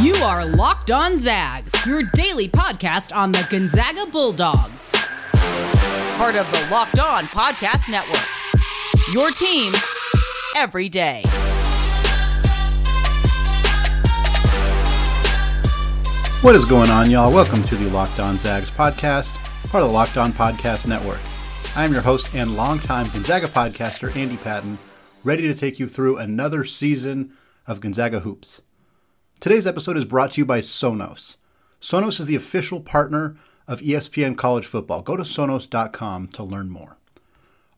[0.00, 4.90] You are Locked On Zags, your daily podcast on the Gonzaga Bulldogs.
[6.16, 8.24] Part of the Locked On Podcast Network.
[9.12, 9.74] Your team
[10.56, 11.20] every day.
[16.40, 17.30] What is going on, y'all?
[17.30, 19.34] Welcome to the Locked On Zags podcast,
[19.68, 21.20] part of the Locked On Podcast Network.
[21.76, 24.78] I am your host and longtime Gonzaga podcaster, Andy Patton,
[25.24, 27.34] ready to take you through another season
[27.66, 28.62] of Gonzaga Hoops.
[29.40, 31.36] Today's episode is brought to you by Sonos.
[31.80, 35.00] Sonos is the official partner of ESPN College Football.
[35.00, 36.98] Go to sonos.com to learn more.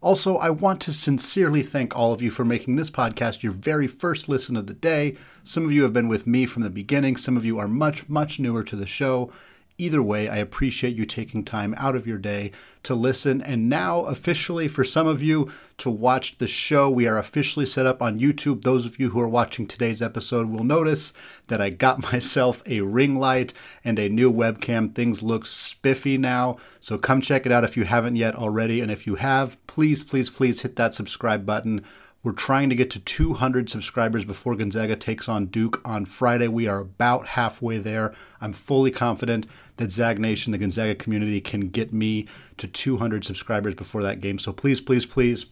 [0.01, 3.87] Also, I want to sincerely thank all of you for making this podcast your very
[3.87, 5.17] first listen of the day.
[5.45, 8.09] Some of you have been with me from the beginning, some of you are much,
[8.09, 9.33] much newer to the show.
[9.79, 13.41] Either way, I appreciate you taking time out of your day to listen.
[13.41, 17.87] And now, officially, for some of you to watch the show, we are officially set
[17.87, 18.63] up on YouTube.
[18.63, 21.13] Those of you who are watching today's episode will notice
[21.49, 23.53] that I got myself a ring light
[23.85, 24.95] and a new webcam.
[24.95, 26.59] Things look spiffy now.
[26.81, 28.81] So come check it out if you haven't yet already.
[28.81, 31.85] And if you have, please, please, please hit that subscribe button.
[32.25, 36.47] We're trying to get to 200 subscribers before Gonzaga takes on Duke on Friday.
[36.47, 38.15] We are about halfway there.
[38.41, 39.45] I'm fully confident
[39.79, 44.39] that Zag Nation, the Gonzaga community, can get me to 200 subscribers before that game.
[44.39, 45.47] So please, please, please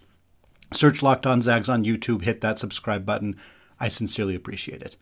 [0.73, 3.37] search Locked On Zags on YouTube, hit that subscribe button.
[3.81, 4.95] I sincerely appreciate it.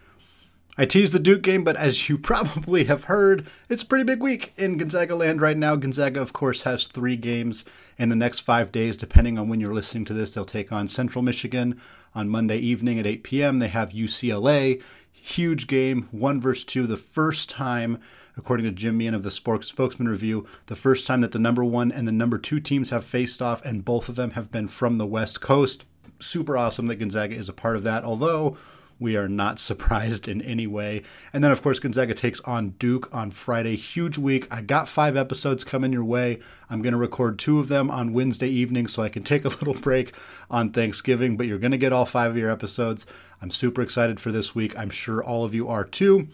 [0.80, 4.22] I teased the Duke game, but as you probably have heard, it's a pretty big
[4.22, 5.74] week in Gonzaga land right now.
[5.74, 7.64] Gonzaga, of course, has three games
[7.98, 10.32] in the next five days, depending on when you're listening to this.
[10.32, 11.80] They'll take on Central Michigan
[12.14, 13.58] on Monday evening at 8 p.m.
[13.58, 17.98] They have UCLA, huge game, one versus two, the first time
[18.36, 21.90] according to Jim Meehan of the Spokesman Review, the first time that the number one
[21.90, 24.96] and the number two teams have faced off, and both of them have been from
[24.96, 25.84] the West Coast.
[26.20, 28.56] Super awesome that Gonzaga is a part of that, although
[29.00, 31.02] we are not surprised in any way.
[31.32, 33.76] And then, of course, Gonzaga takes on Duke on Friday.
[33.76, 34.46] Huge week.
[34.50, 36.38] I got five episodes coming your way.
[36.70, 39.48] I'm going to record two of them on Wednesday evening so I can take a
[39.48, 40.12] little break
[40.50, 43.06] on Thanksgiving, but you're going to get all five of your episodes.
[43.40, 44.78] I'm super excited for this week.
[44.78, 46.28] I'm sure all of you are too.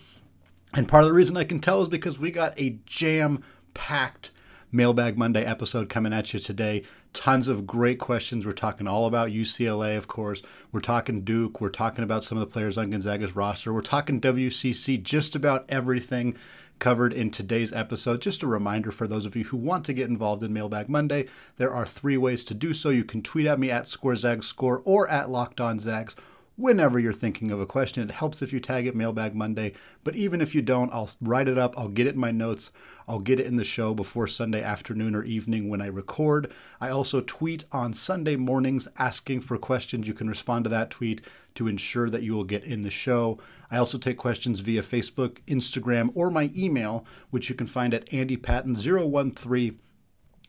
[0.72, 3.42] And part of the reason I can tell is because we got a jam
[3.74, 4.30] packed
[4.72, 6.82] Mailbag Monday episode coming at you today.
[7.14, 8.44] Tons of great questions.
[8.44, 10.42] We're talking all about UCLA, of course.
[10.72, 11.60] We're talking Duke.
[11.60, 13.72] We're talking about some of the players on Gonzaga's roster.
[13.72, 16.36] We're talking WCC, just about everything
[16.80, 18.20] covered in today's episode.
[18.20, 21.28] Just a reminder for those of you who want to get involved in Mailbag Monday,
[21.56, 22.90] there are three ways to do so.
[22.90, 26.16] You can tweet at me at ScoreZagsScore or at LockedOnZags
[26.56, 28.08] whenever you're thinking of a question.
[28.08, 29.72] It helps if you tag it Mailbag Monday,
[30.04, 32.70] but even if you don't, I'll write it up, I'll get it in my notes,
[33.08, 36.52] I'll get it in the show before Sunday afternoon or evening when I record.
[36.80, 40.06] I also tweet on Sunday mornings asking for questions.
[40.06, 41.22] You can respond to that tweet
[41.56, 43.38] to ensure that you will get in the show.
[43.70, 48.08] I also take questions via Facebook, Instagram, or my email, which you can find at
[48.10, 49.76] andypatton013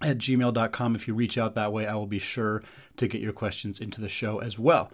[0.01, 0.95] at gmail.com.
[0.95, 2.63] If you reach out that way, I will be sure
[2.97, 4.91] to get your questions into the show as well.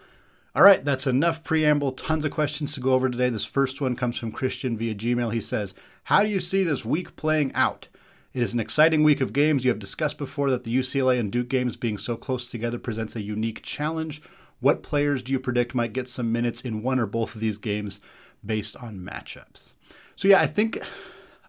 [0.54, 1.94] All right, that's enough preamble.
[1.94, 3.30] Tons of questions to go over today.
[3.30, 5.32] This first one comes from Christian via Gmail.
[5.32, 5.74] He says,
[6.06, 7.88] How do you see this week playing out?
[8.34, 9.64] It is an exciting week of games.
[9.64, 13.16] You have discussed before that the UCLA and Duke games being so close together presents
[13.16, 14.22] a unique challenge.
[14.60, 17.58] What players do you predict might get some minutes in one or both of these
[17.58, 18.02] games
[18.46, 19.72] based on matchups?
[20.18, 20.82] So yeah, I think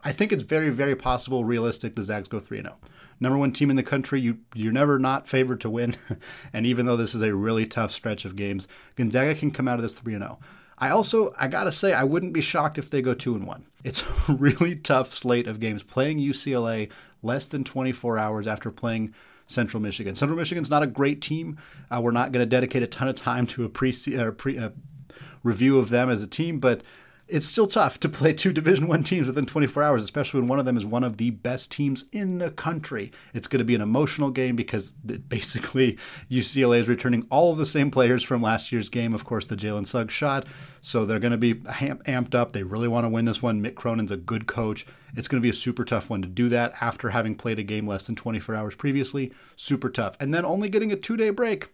[0.04, 2.78] I think it's very, very possible, realistic, the Zags go 3 0
[3.22, 4.20] number one team in the country.
[4.20, 5.96] You you're never not favored to win,
[6.52, 9.76] and even though this is a really tough stretch of games, Gonzaga can come out
[9.76, 10.38] of this three and zero.
[10.40, 10.46] Oh.
[10.78, 13.66] I also I gotta say I wouldn't be shocked if they go two and one.
[13.84, 15.82] It's a really tough slate of games.
[15.82, 16.90] Playing UCLA
[17.22, 19.14] less than 24 hours after playing
[19.46, 20.16] Central Michigan.
[20.16, 21.56] Central Michigan's not a great team.
[21.90, 24.58] Uh, we're not going to dedicate a ton of time to a pre, uh, pre
[24.58, 24.70] uh,
[25.44, 26.82] review of them as a team, but
[27.32, 30.58] it's still tough to play two division one teams within 24 hours especially when one
[30.58, 33.10] of them is one of the best teams in the country.
[33.32, 35.98] It's going to be an emotional game because basically
[36.30, 39.14] ucla is returning all of the same players from last year's game.
[39.14, 40.46] Of course the jalen suggs shot.
[40.82, 42.52] So they're going to be amped up.
[42.52, 43.62] They really want to win this one.
[43.62, 44.84] Mick cronin's a good coach.
[45.14, 47.62] It's going to be a super tough one to do that after having played a
[47.62, 49.32] game less than 24 hours previously.
[49.56, 50.16] Super tough.
[50.20, 51.68] And then only getting a two day break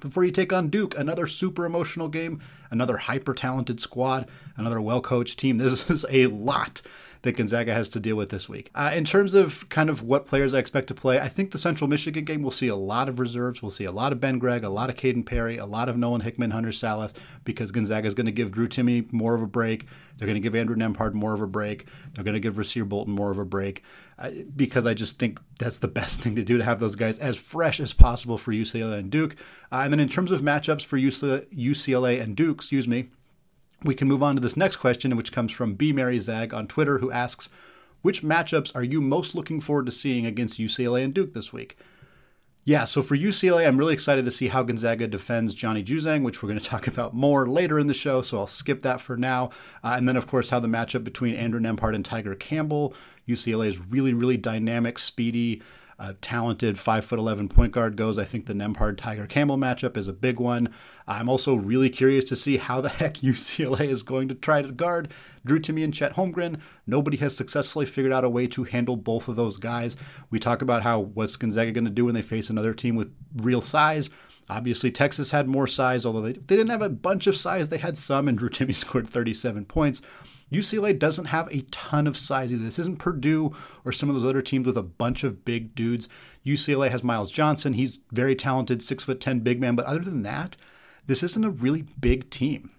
[0.00, 2.40] before you take on Duke, another super emotional game,
[2.70, 5.58] another hyper talented squad, another well coached team.
[5.58, 6.82] This is a lot
[7.22, 8.70] that Gonzaga has to deal with this week.
[8.74, 11.58] Uh, in terms of kind of what players I expect to play, I think the
[11.58, 13.60] Central Michigan game will see a lot of reserves.
[13.60, 15.98] We'll see a lot of Ben Gregg, a lot of Kaden Perry, a lot of
[15.98, 17.12] Nolan Hickman, Hunter Sallis,
[17.44, 19.86] because Gonzaga is going to give Drew Timme more of a break.
[20.16, 21.86] They're going to give Andrew Nembhard more of a break.
[22.14, 23.82] They're going to give Rasir Bolton more of a break
[24.18, 27.18] uh, because I just think that's the best thing to do to have those guys
[27.18, 29.36] as fresh as possible for UCLA and Duke.
[29.70, 33.10] Uh, and then in terms of matchups for UCLA and Duke, excuse me,
[33.82, 35.92] We can move on to this next question, which comes from B.
[35.92, 37.48] Mary Zag on Twitter, who asks,
[38.02, 41.76] which matchups are you most looking forward to seeing against UCLA and Duke this week?
[42.64, 46.42] Yeah, so for UCLA, I'm really excited to see how Gonzaga defends Johnny Juzang, which
[46.42, 49.16] we're going to talk about more later in the show, so I'll skip that for
[49.16, 49.50] now.
[49.82, 52.94] Uh, and then, of course, how the matchup between Andrew Nembhard and Tyger Campbell.
[53.26, 55.62] UCLA is really, really dynamic, speedy,
[56.00, 58.16] uh, talented five foot eleven point guard goes.
[58.16, 60.72] I think the Nembhard Tyger Campbell matchup is a big one.
[61.06, 64.72] I'm also really curious to see how the heck UCLA is going to try to
[64.72, 65.12] guard
[65.44, 66.58] Drew Timme and Chet Holmgren.
[66.86, 69.96] Nobody has successfully figured out a way to handle both of those guys.
[70.30, 73.14] We talk about how what's Gonzaga going to do when they face another team with
[73.36, 74.08] real size.
[74.48, 77.68] Obviously, Texas had more size, although they, they didn't have a bunch of size.
[77.68, 80.00] They had some, and Drew Timme scored 37 points.
[80.52, 82.64] UCLA doesn't have a ton of size either.
[82.64, 83.54] This isn't Purdue
[83.84, 86.08] or some of those other teams with a bunch of big dudes.
[86.44, 87.74] UCLA has Myles Johnson.
[87.74, 89.76] He's very talented, six foot ten big man.
[89.76, 90.56] But other than that,
[91.06, 92.70] this isn't a really big team.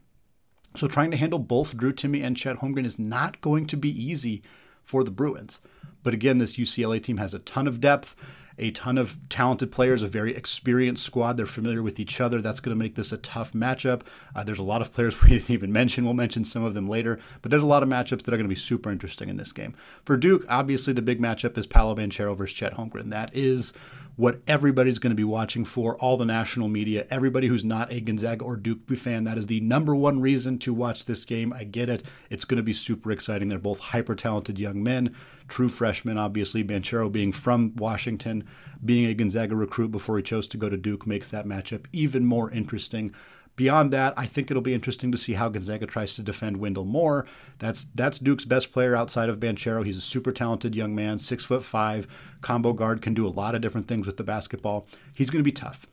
[0.75, 3.89] So trying to handle both Drew Timme and Chet Holmgren is not going to be
[3.89, 4.41] easy
[4.83, 5.59] for the Bruins.
[6.03, 8.15] But again, this UCLA team has a ton of depth
[8.61, 11.35] a ton of talented players, a very experienced squad.
[11.35, 12.41] They're familiar with each other.
[12.41, 14.03] That's going to make this a tough matchup.
[14.35, 16.05] Uh, there's a lot of players we didn't even mention.
[16.05, 18.43] We'll mention some of them later, but there's a lot of matchups that are going
[18.43, 19.75] to be super interesting in this game.
[20.05, 23.09] For Duke, obviously the big matchup is Paolo Banchero versus Chet Holmgren.
[23.09, 23.73] That is
[24.15, 28.01] what everybody's going to be watching for, all the national media, everybody who's not a
[28.01, 29.23] Gonzaga or Duke fan.
[29.23, 31.53] That is the number one reason to watch this game.
[31.53, 32.03] I get it.
[32.29, 33.49] It's going to be super exciting.
[33.49, 35.15] They're both hyper talented young men,
[35.51, 36.63] true freshman, obviously.
[36.63, 38.45] Banchero being from Washington,
[38.83, 42.25] being a Gonzaga recruit before he chose to go to Duke makes that matchup even
[42.25, 43.13] more interesting.
[43.57, 46.85] Beyond that, I think it'll be interesting to see how Gonzaga tries to defend Wendell
[46.85, 47.27] Moore.
[47.59, 49.85] That's that's Duke's best player outside of Banchero.
[49.85, 52.07] He's a super talented young man, six foot five,
[52.39, 54.87] combo guard, can do a lot of different things with the basketball.
[55.13, 55.85] He's going to be tough.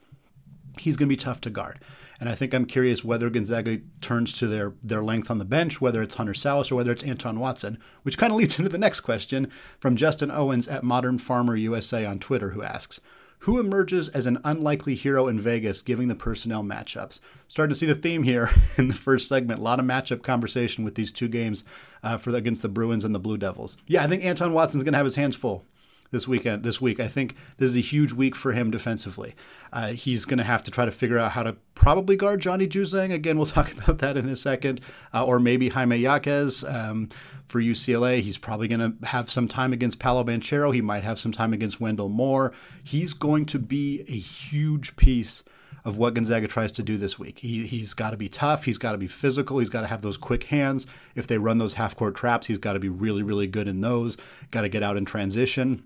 [0.78, 1.80] He's going to be tough to guard.
[2.20, 5.80] And I think I'm curious whether Gonzaga turns to their their length on the bench,
[5.80, 8.78] whether it's Hunter Sallis or whether it's Anton Watson, which kind of leads into the
[8.78, 13.00] next question from Justin Owens at Modern Farmer USA on Twitter, who asks,
[13.40, 17.20] who emerges as an unlikely hero in Vegas, giving the personnel matchups?
[17.46, 19.60] Starting to see the theme here in the first segment.
[19.60, 21.64] A lot of matchup conversation with these two games
[22.02, 23.76] uh, for the, against the Bruins and the Blue Devils.
[23.86, 25.64] Yeah, I think Anton Watson's going to have his hands full
[26.10, 26.62] this weekend.
[26.62, 29.34] This week, I think this is a huge week for him defensively.
[29.72, 32.66] Uh, he's going to have to try to figure out how to probably guard Johnny
[32.66, 33.12] Juzang.
[33.12, 34.80] Again, we'll talk about that in a second,
[35.12, 37.08] uh, or maybe Jaime Jaquez um,
[37.46, 38.20] for UCLA.
[38.20, 40.74] He's probably going to have some time against Paolo Banchero.
[40.74, 42.52] He might have some time against Wendell Moore.
[42.82, 45.42] He's going to be a huge piece
[45.84, 47.38] of what Gonzaga tries to do this week.
[47.38, 48.64] He, he's got to be tough.
[48.64, 49.58] He's got to be physical.
[49.58, 50.86] He's got to have those quick hands.
[51.14, 53.80] If they run those half court traps, he's got to be really, really good in
[53.80, 54.18] those.
[54.50, 55.84] Got to get out in transition.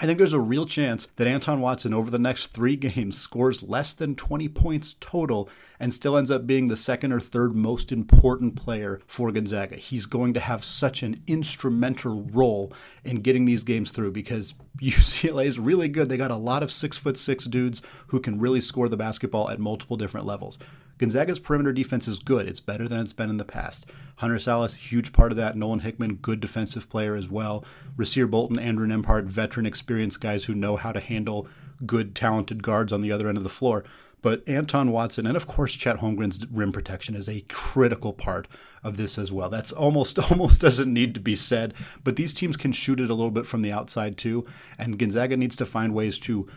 [0.00, 3.64] I think there's a real chance that Anton Watson over the next three games scores
[3.64, 5.48] less than 20 points total
[5.80, 9.74] and still ends up being the second or third most important player for Gonzaga.
[9.74, 12.72] He's going to have such an instrumental role
[13.02, 16.08] in getting these games through because UCLA is really good.
[16.08, 19.50] They got a lot of six foot six dudes who can really score the basketball
[19.50, 20.60] at multiple different levels.
[20.98, 22.48] Gonzaga's perimeter defense is good.
[22.48, 23.86] It's better than it's been in the past.
[24.16, 25.56] Hunter Sallis, huge part of that.
[25.56, 27.64] Nolan Hickman, good defensive player as well.
[27.96, 31.46] Rasir Bolton, Andrew Nembhard, veteran experienced guys who know how to handle
[31.86, 33.84] good, talented guards on the other end of the floor.
[34.20, 38.48] But Anton Watson and of course Chet Holmgren's rim protection is a critical part
[38.82, 39.48] of this as well.
[39.48, 43.14] That's almost almost doesn't need to be said, but these teams can shoot it a
[43.14, 44.44] little bit from the outside too,
[44.76, 46.48] and Gonzaga needs to find ways to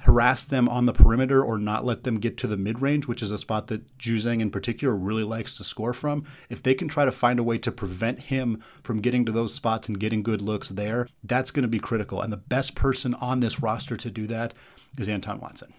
[0.00, 3.22] harass them on the perimeter or not let them get to the mid range, which
[3.22, 6.24] is a spot that Juzang in particular really likes to score from.
[6.48, 9.54] If they can try to find a way to prevent him from getting to those
[9.54, 12.20] spots and getting good looks there, that's going to be critical.
[12.20, 14.54] And the best person on this roster to do that
[14.98, 15.72] is Anton Watson.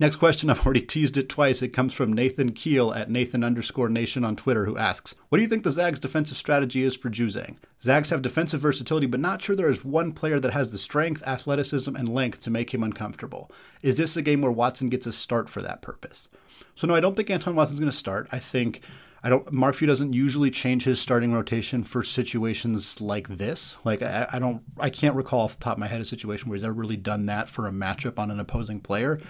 [0.00, 1.62] Next question, I've already teased it twice.
[1.62, 5.42] It comes from Nathan Keel at Nathan underscore Nation on Twitter, who asks, What do
[5.42, 7.56] you think the Zags' defensive strategy is for Juzang?
[7.82, 11.22] Zags have defensive versatility, but not sure there is one player that has the strength,
[11.26, 13.50] athleticism, and length to make him uncomfortable.
[13.82, 16.28] Is this a game where Watson gets a start for that purpose?
[16.74, 18.28] So no, I don't think Anton Watson's going to start.
[18.32, 18.82] I think
[19.22, 19.52] I don't.
[19.52, 23.76] Mark Few doesn't usually change his starting rotation for situations like this.
[23.84, 24.62] Like I, I, don't.
[24.78, 26.96] I can't recall off the top of my head a situation where he's ever really
[26.96, 29.20] done that for a matchup on an opposing player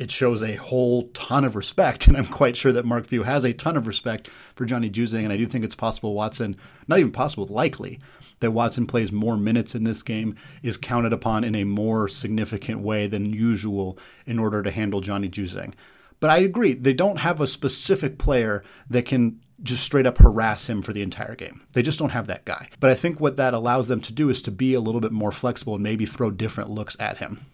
[0.00, 1.90] it shows a whole ton of respect.
[2.10, 5.22] And I'm quite sure that Mark Few has a ton of respect for Johnny Juzang.
[5.22, 6.56] And I do think it's possible Watson,
[6.88, 8.00] not even possible, likely,
[8.40, 12.80] that Watson plays more minutes in this game, is counted upon in a more significant
[12.80, 15.74] way than usual in order to handle Johnny Juzang.
[16.18, 20.68] But I agree, they don't have a specific player that can just straight up harass
[20.68, 21.60] him for the entire game.
[21.72, 22.68] They just don't have that guy.
[22.80, 25.12] But I think what that allows them to do is to be a little bit
[25.12, 27.46] more flexible and maybe throw different looks at him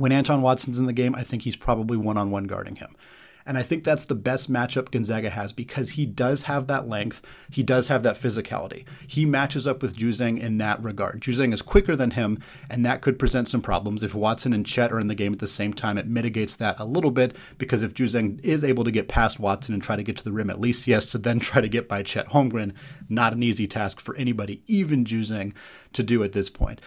[0.00, 2.96] when Anton Watson's in the game, I think he's probably one on one guarding him.
[3.44, 7.20] And I think that's the best matchup Gonzaga has because he does have that length.
[7.50, 8.86] He does have that physicality.
[9.06, 11.20] He matches up with Juzang in that regard.
[11.20, 12.38] Juzang is quicker than him,
[12.70, 14.02] and that could present some problems.
[14.02, 16.80] If Watson and Chet are in the game at the same time, it mitigates that
[16.80, 20.02] a little bit because if Juzang is able to get past Watson and try to
[20.02, 22.28] get to the rim, at least he has to then try to get by Chet
[22.28, 22.72] Holmgren.
[23.10, 25.52] Not an easy task for anybody, even Juzang,
[25.92, 26.80] to do at this point.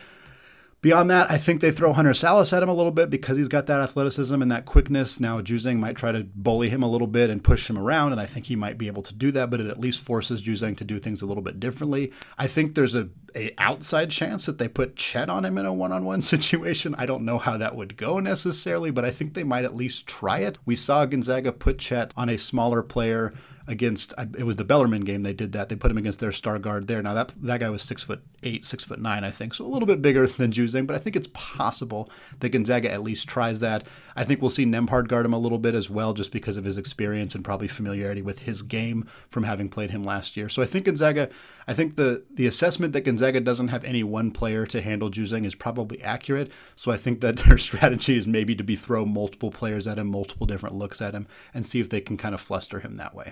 [0.83, 3.47] Beyond that, I think they throw Hunter Sallis at him a little bit because he's
[3.47, 5.17] got that athleticism and that quickness.
[5.17, 8.19] Now, Juzang might try to bully him a little bit and push him around, and
[8.19, 10.75] I think he might be able to do that, but it at least forces Juzang
[10.75, 12.11] to do things a little bit differently.
[12.37, 15.73] I think there's a, a outside chance that they put Chet on him in a
[15.73, 16.95] one-on-one situation.
[16.97, 20.05] I don't know how that would go necessarily, but I think they might at least
[20.05, 20.57] try it.
[20.65, 23.33] We saw Gonzaga put Chet on a smaller player
[23.67, 25.69] against it was the Bellarmine game they did that.
[25.69, 27.01] They put him against their star guard there.
[27.01, 29.67] Now that that guy was six foot eight six foot nine I think so a
[29.67, 33.59] little bit bigger than Juzang but I think it's possible that Gonzaga at least tries
[33.61, 33.87] that.
[34.15, 36.65] I think we'll see Nembhard guard him a little bit as well just because of
[36.65, 40.49] his experience and probably familiarity with his game from having played him last year.
[40.49, 41.29] So I think Gonzaga
[41.67, 45.45] I think the the assessment that Gonzaga doesn't have any one player to handle Juzang
[45.45, 46.51] is probably accurate.
[46.75, 50.07] So I think that their strategy is maybe to be throw multiple players at him
[50.07, 53.15] multiple different looks at him and see if they can kind of fluster him that
[53.15, 53.31] way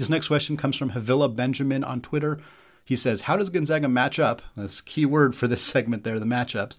[0.00, 2.40] this next question comes from Havila Benjamin on Twitter.
[2.84, 4.40] He says, How does Gonzaga match up?
[4.56, 6.78] That's key word for this segment there, the matchups.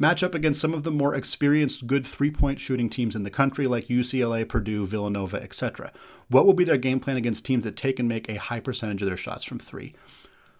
[0.00, 3.30] Match up against some of the more experienced good three point shooting teams in the
[3.30, 5.92] country like UCLA, Purdue, Villanova, etc.
[6.28, 9.00] What will be their game plan against teams that take and make a high percentage
[9.00, 9.94] of their shots from three?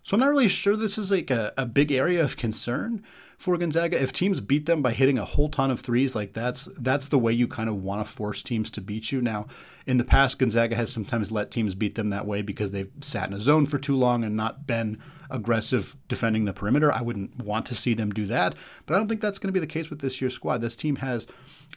[0.04, 3.02] So I'm not really sure this is like a, a big area of concern
[3.36, 4.00] for Gonzaga.
[4.00, 7.18] If teams beat them by hitting a whole ton of threes, like that's that's the
[7.18, 9.20] way you kind of want to force teams to beat you.
[9.20, 9.46] Now,
[9.86, 13.28] in the past, Gonzaga has sometimes let teams beat them that way because they've sat
[13.28, 14.98] in a zone for too long and not been
[15.30, 16.92] aggressive defending the perimeter.
[16.92, 18.54] I wouldn't want to see them do that,
[18.86, 20.58] but I don't think that's going to be the case with this year's squad.
[20.58, 21.26] This team has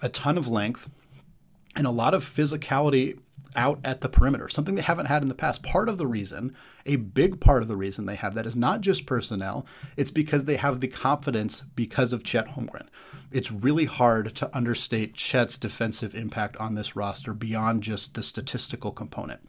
[0.01, 0.89] a ton of length
[1.75, 3.20] and a lot of physicality
[3.56, 5.63] out at the perimeter, something they haven't had in the past.
[5.63, 8.82] Part of the reason, a big part of the reason they have that is not
[8.82, 9.65] just personnel,
[9.98, 12.88] it's because they have the confidence because of Chet Holmgren.
[13.32, 18.91] It's really hard to understate Chet's defensive impact on this roster beyond just the statistical
[18.91, 19.41] component.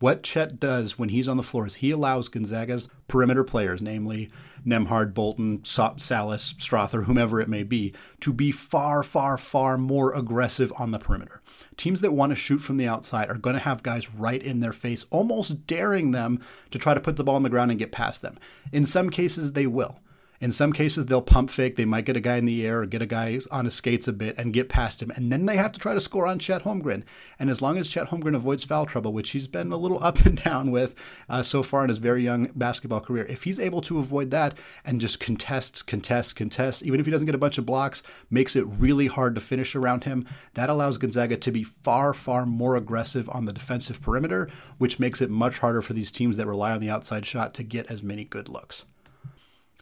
[0.00, 4.30] What Chet does when he's on the floor is he allows Gonzaga's perimeter players, namely
[4.66, 10.72] Nembhard, Bolton, Sallis, Strawther, whomever it may be, to be far, far, far more aggressive
[10.78, 11.42] on the perimeter.
[11.76, 14.60] Teams that want to shoot from the outside are going to have guys right in
[14.60, 17.78] their face, almost daring them to try to put the ball on the ground and
[17.78, 18.38] get past them.
[18.72, 19.98] In some cases, they will.
[20.40, 21.76] In some cases, they'll pump fake.
[21.76, 24.08] They might get a guy in the air or get a guy on his skates
[24.08, 25.10] a bit and get past him.
[25.10, 27.02] And then they have to try to score on Chet Holmgren.
[27.38, 30.24] And as long as Chet Holmgren avoids foul trouble, which he's been a little up
[30.24, 30.94] and down with
[31.28, 34.56] uh, so far in his very young basketball career, if he's able to avoid that
[34.82, 38.56] and just contest, contest, contest, even if he doesn't get a bunch of blocks, makes
[38.56, 42.76] it really hard to finish around him, that allows Gonzaga to be far, far more
[42.76, 46.72] aggressive on the defensive perimeter, which makes it much harder for these teams that rely
[46.72, 48.86] on the outside shot to get as many good looks.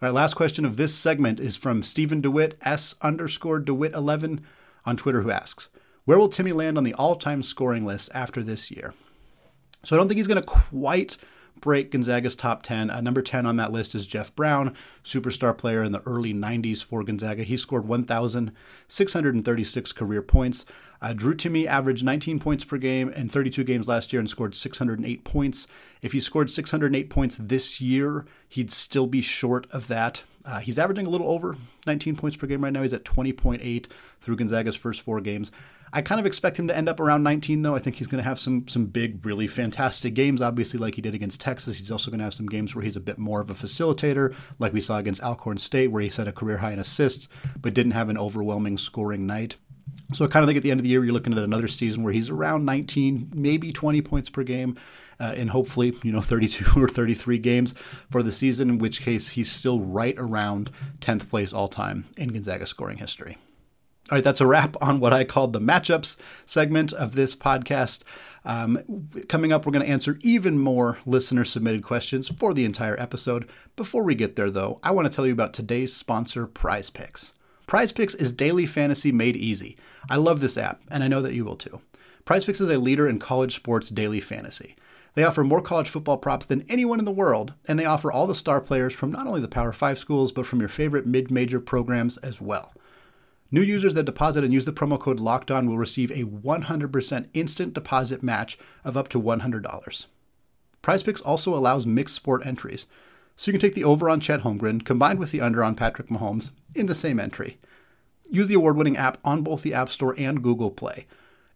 [0.00, 4.38] All right, last question of this segment is from Stephen DeWitt, S underscore DeWitt11
[4.86, 5.70] on Twitter, who asks,
[6.04, 8.94] Where will Timme land on the all time scoring list after this year?
[9.82, 11.16] So I don't think he's going to quite
[11.60, 12.90] break Gonzaga's top 10.
[12.90, 14.74] Uh, number 10 on that list is Jeff Brown,
[15.04, 17.42] superstar player in the early 90s for Gonzaga.
[17.42, 20.64] He scored 1,636 career points.
[21.00, 24.54] Uh, Drew Timme averaged 19 points per game in 32 games last year and scored
[24.54, 25.66] 608 points.
[26.02, 30.24] If he scored 608 points this year, he'd still be short of that.
[30.44, 32.82] Uh, he's averaging a little over 19 points per game right now.
[32.82, 33.86] He's at 20.8
[34.20, 35.52] through Gonzaga's first four games.
[35.92, 37.74] I kind of expect him to end up around 19, though.
[37.74, 40.42] I think he's going to have some some big, really fantastic games.
[40.42, 42.96] Obviously, like he did against Texas, he's also going to have some games where he's
[42.96, 46.28] a bit more of a facilitator, like we saw against Alcorn State, where he set
[46.28, 47.28] a career high in assists,
[47.60, 49.56] but didn't have an overwhelming scoring night.
[50.14, 51.68] So I kind of think at the end of the year, you're looking at another
[51.68, 54.78] season where he's around 19, maybe 20 points per game,
[55.20, 57.74] uh, and hopefully, you know, 32 or 33 games
[58.10, 62.30] for the season, in which case he's still right around 10th place all time in
[62.30, 63.36] Gonzaga scoring history.
[64.10, 68.00] All right, that's a wrap on what I called the matchups segment of this podcast.
[68.42, 72.98] Um, coming up, we're going to answer even more listener submitted questions for the entire
[72.98, 73.46] episode.
[73.76, 77.34] Before we get there, though, I want to tell you about today's sponsor, Prize Picks.
[77.66, 79.76] Prize Picks is daily fantasy made easy.
[80.08, 81.82] I love this app, and I know that you will too.
[82.24, 84.74] Prize Picks is a leader in college sports daily fantasy.
[85.12, 88.26] They offer more college football props than anyone in the world, and they offer all
[88.26, 91.30] the star players from not only the Power 5 schools, but from your favorite mid
[91.30, 92.72] major programs as well.
[93.50, 97.72] New users that deposit and use the promo code LOCKEDON will receive a 100% instant
[97.72, 100.06] deposit match of up to $100.
[100.82, 102.86] PrizePicks also allows mixed sport entries,
[103.36, 106.08] so you can take the over on Chet Holmgren combined with the under on Patrick
[106.08, 107.58] Mahomes in the same entry.
[108.28, 111.06] Use the award winning app on both the App Store and Google Play.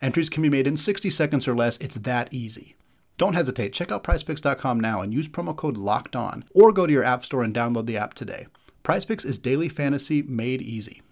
[0.00, 1.76] Entries can be made in 60 seconds or less.
[1.78, 2.76] It's that easy.
[3.18, 3.74] Don't hesitate.
[3.74, 7.24] Check out prizepicks.com now and use promo code LOCKED ON, or go to your app
[7.24, 8.46] store and download the app today.
[8.82, 11.02] PrizePicks is daily fantasy made easy.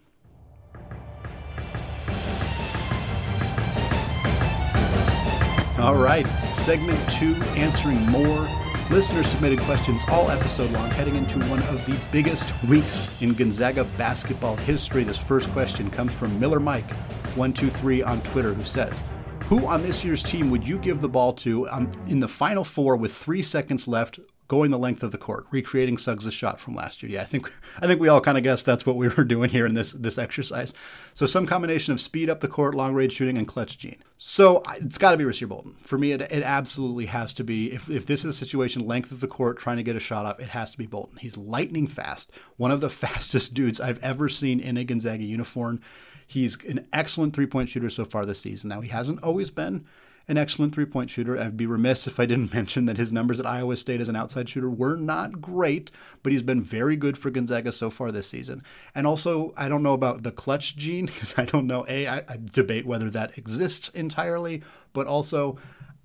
[5.80, 8.46] All right, segment two, answering more
[8.90, 13.84] listener submitted questions all episode long, heading into one of the biggest weeks in Gonzaga
[13.96, 15.04] basketball history.
[15.04, 16.90] This first question comes from Miller Mike,
[17.34, 19.02] 123 on Twitter, who says,
[19.44, 22.62] Who on this year's team would you give the ball to um, in the final
[22.62, 24.20] four with three seconds left
[24.50, 27.12] going the length of the court, recreating Suggs' shot from last year.
[27.12, 29.48] Yeah, I think I think we all kind of guessed that's what we were doing
[29.48, 30.74] here in this this exercise.
[31.14, 34.02] So some combination of speed up the court, long range shooting, and clutch gene.
[34.18, 35.76] So it's got to be Rasir Bolton.
[35.82, 37.72] For me, it, it absolutely has to be.
[37.72, 40.26] If, if this is a situation, length of the court, trying to get a shot
[40.26, 41.18] off, it has to be Bolton.
[41.18, 45.80] He's lightning fast, one of the fastest dudes I've ever seen in a Gonzaga uniform.
[46.26, 48.68] He's an excellent three point shooter so far this season.
[48.68, 49.86] Now, he hasn't always been
[50.30, 51.38] an excellent three point shooter.
[51.38, 54.16] I'd be remiss if I didn't mention that his numbers at Iowa State as an
[54.16, 55.90] outside shooter were not great,
[56.22, 58.62] but he's been very good for Gonzaga so far this season.
[58.94, 61.84] And also, I don't know about the clutch gene because I don't know.
[61.88, 65.58] A, I, I debate whether that exists entirely, but also,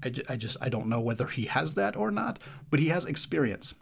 [0.03, 2.39] I, I just I don't know whether he has that or not.
[2.69, 3.75] But he has experience.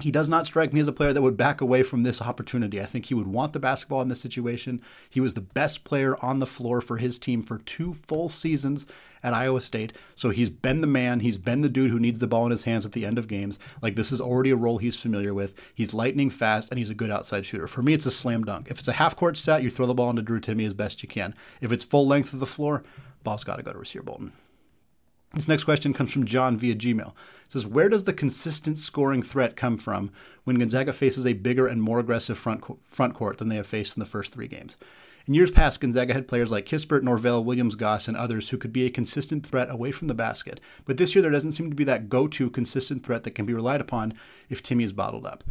[0.00, 2.80] He does not strike me as a player that would back away from this opportunity.
[2.80, 4.80] I think he would want the basketball in this situation.
[5.08, 8.86] He was the best player on the floor for his team for two full seasons
[9.22, 9.92] at Iowa State.
[10.14, 11.20] So he's been the man.
[11.20, 13.28] He's been the dude who needs the ball in his hands at the end of
[13.28, 13.58] games.
[13.82, 15.54] Like this is already a role he's familiar with.
[15.74, 17.66] He's lightning fast and he's a good outside shooter.
[17.66, 18.70] For me, it's a slam dunk.
[18.70, 21.02] If it's a half court set, you throw the ball into Drew Timme as best
[21.02, 21.34] you can.
[21.60, 22.82] If it's full length of the floor,
[23.22, 24.32] ball's got to go to Rasir Bolton.
[25.34, 27.08] This next question comes from John via Gmail.
[27.44, 30.10] It says, Where does the consistent scoring threat come from
[30.42, 33.96] when Gonzaga faces a bigger and more aggressive front, front court than they have faced
[33.96, 34.76] in the first three games?
[35.26, 38.72] In years past, Gonzaga had players like Kispert, Norvell, Williams, Goss, and others who could
[38.72, 40.58] be a consistent threat away from the basket.
[40.84, 43.46] But this year, there doesn't seem to be that go to consistent threat that can
[43.46, 44.14] be relied upon
[44.48, 45.44] if Timme is bottled up.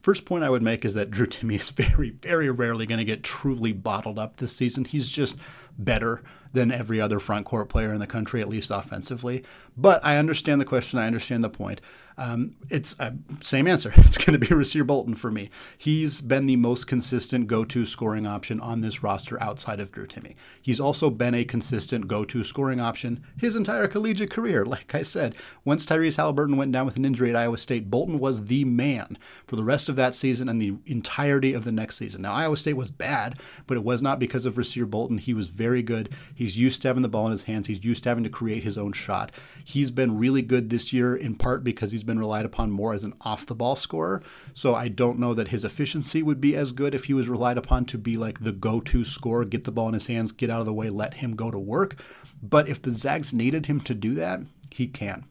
[0.00, 3.04] First point I would make is that Drew Timme is very, very rarely going to
[3.04, 4.84] get truly bottled up this season.
[4.84, 5.36] He's just
[5.78, 9.44] better than every other front court player in the country, at least offensively.
[9.76, 10.98] But I understand the question.
[10.98, 11.80] I understand the point.
[12.18, 13.10] Um, it's uh,
[13.40, 13.92] same answer.
[14.06, 15.50] It's going to be Rasir Bolton for me.
[15.76, 20.34] He's been the most consistent go-to scoring option on this roster outside of Drew Timme.
[20.62, 24.64] He's also been a consistent go-to scoring option his entire collegiate career.
[24.76, 25.34] Like I said,
[25.64, 29.16] once Tyrese Haliburton went down with an injury at Iowa State, Bolton was the man
[29.46, 32.22] for the rest of that season and the entirety of the next season.
[32.22, 35.18] Now Iowa State was bad, but it was not because of Rasir Bolton.
[35.18, 36.10] He was very good.
[36.34, 37.66] He's used to having the ball in his hands.
[37.66, 39.32] He's used to having to create his own shot.
[39.64, 43.04] He's been really good this year in part because he's been relied upon more as
[43.04, 44.22] an off the ball scorer.
[44.54, 47.58] So I don't know that his efficiency would be as good if he was relied
[47.58, 50.50] upon to be like the go to scorer, get the ball in his hands, get
[50.50, 52.00] out of the way, let him go to work.
[52.42, 55.24] But if the Zags needed him to do that, he can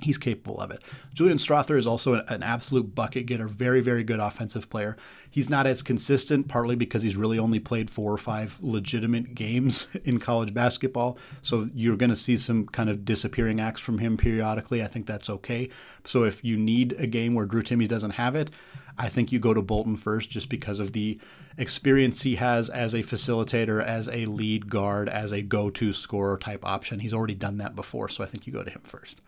[0.00, 0.82] he's capable of it.
[1.12, 4.96] Julian Strawther is also an absolute bucket getter, very, very good offensive player.
[5.30, 9.86] He's not as consistent, partly because he's really only played four or five legitimate games
[10.04, 11.18] in college basketball.
[11.42, 14.82] So you're going to see some kind of disappearing acts from him periodically.
[14.82, 15.68] I think that's okay.
[16.04, 18.50] So if you need a game where Drew Timme doesn't have it,
[18.98, 21.20] I think you go to Bolton first just because of the
[21.56, 26.36] experience he has as a facilitator, as a lead guard, as a go to scorer
[26.36, 26.98] type option.
[26.98, 28.08] He's already done that before.
[28.08, 29.20] So I think you go to him first.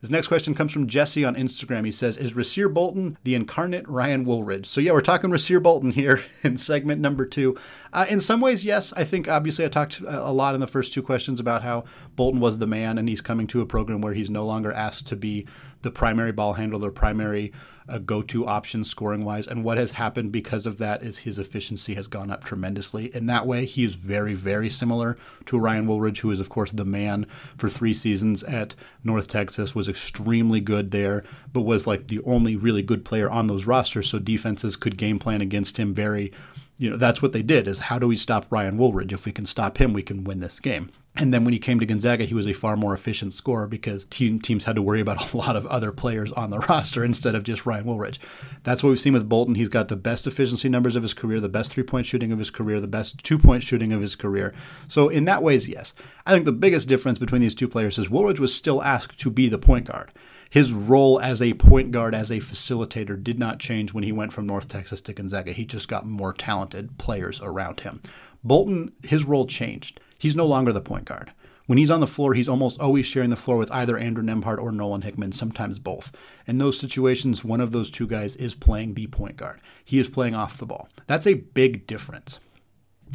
[0.00, 1.84] This next question comes from Jesse on Instagram.
[1.84, 4.66] He says, Is Rasir Bolton the incarnate Ryan Woolridge?
[4.66, 7.56] So, yeah, we're talking Rasir Bolton here in segment number two.
[7.92, 8.92] Uh, in some ways, yes.
[8.92, 11.82] I think obviously I talked a lot in the first two questions about how
[12.14, 15.08] Bolton was the man and he's coming to a program where he's no longer asked
[15.08, 15.46] to be
[15.88, 17.50] the primary ball handler, primary
[17.88, 19.46] uh, go to option scoring wise.
[19.46, 23.06] And what has happened because of that is his efficiency has gone up tremendously.
[23.14, 26.72] In that way, he is very, very similar to Ryan Woolridge, who is, of course,
[26.72, 31.24] the man for three seasons at North Texas, was extremely good there,
[31.54, 34.10] but was like the only really good player on those rosters.
[34.10, 36.32] So defenses could game plan against him very
[36.80, 39.32] you know that's what they did is how do we stop Ryan Woolridge if we
[39.32, 42.24] can stop him we can win this game and then when he came to Gonzaga,
[42.24, 45.36] he was a far more efficient scorer because team, teams had to worry about a
[45.36, 48.20] lot of other players on the roster instead of just Ryan Woolridge.
[48.62, 49.56] That's what we've seen with Bolton.
[49.56, 52.38] He's got the best efficiency numbers of his career, the best three point shooting of
[52.38, 54.54] his career, the best two point shooting of his career.
[54.86, 55.92] So, in that ways, yes.
[56.24, 59.30] I think the biggest difference between these two players is Woolridge was still asked to
[59.30, 60.12] be the point guard.
[60.50, 64.32] His role as a point guard, as a facilitator, did not change when he went
[64.32, 65.52] from North Texas to Gonzaga.
[65.52, 68.00] He just got more talented players around him.
[68.42, 71.32] Bolton, his role changed he's no longer the point guard.
[71.66, 74.58] When he's on the floor, he's almost always sharing the floor with either Andrew Nembhard
[74.58, 76.10] or Nolan Hickman, sometimes both.
[76.46, 79.60] In those situations, one of those two guys is playing the point guard.
[79.84, 80.88] He is playing off the ball.
[81.06, 82.40] That's a big difference.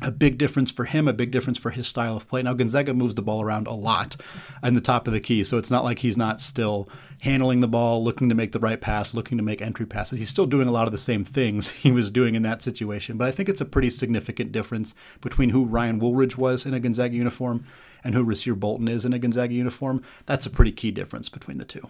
[0.01, 2.41] A big difference for him, a big difference for his style of play.
[2.41, 4.15] Now, Gonzaga moves the ball around a lot
[4.63, 7.67] in the top of the key, so it's not like he's not still handling the
[7.67, 10.19] ball, looking to make the right pass, looking to make entry passes.
[10.19, 13.17] He's still doing a lot of the same things he was doing in that situation,
[13.17, 16.79] but I think it's a pretty significant difference between who Ryan Woolridge was in a
[16.79, 17.65] Gonzaga uniform
[18.03, 20.01] and who Rasir Bolton is in a Gonzaga uniform.
[20.25, 21.89] That's a pretty key difference between the two.